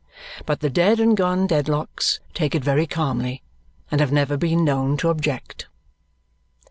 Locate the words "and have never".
3.91-4.35